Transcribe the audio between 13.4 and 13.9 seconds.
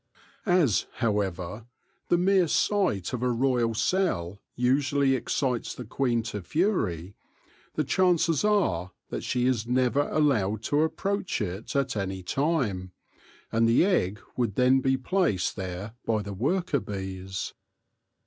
and the